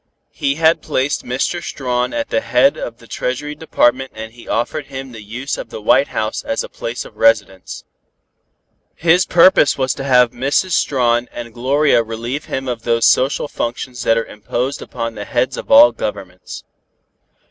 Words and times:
He 0.31 0.55
had 0.55 0.81
placed 0.81 1.23
Mr. 1.23 1.61
Strawn 1.61 2.11
at 2.11 2.29
the 2.29 2.41
head 2.41 2.75
of 2.75 2.97
the 2.97 3.05
Treasury 3.05 3.53
Department 3.53 4.11
and 4.15 4.31
he 4.33 4.47
offered 4.47 4.87
him 4.87 5.11
the 5.11 5.21
use 5.21 5.59
of 5.59 5.69
the 5.69 5.79
White 5.79 6.07
House 6.07 6.41
as 6.41 6.63
a 6.63 6.69
place 6.69 7.05
of 7.05 7.17
residence. 7.17 7.83
His 8.95 9.27
purpose 9.27 9.77
was 9.77 9.93
to 9.93 10.03
have 10.03 10.31
Mrs. 10.31 10.71
Strawn 10.71 11.29
and 11.31 11.53
Gloria 11.53 12.01
relieve 12.01 12.45
him 12.45 12.67
of 12.67 12.81
those 12.81 13.05
social 13.05 13.47
functions 13.47 14.01
that 14.01 14.17
are 14.17 14.25
imposed 14.25 14.81
upon 14.81 15.13
the 15.13 15.25
heads 15.25 15.55
of 15.55 15.69
all 15.69 15.91
Governments. 15.91 16.63